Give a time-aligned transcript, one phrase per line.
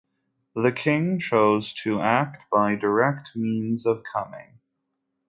[0.55, 4.57] The king chose to act by direct means of coming.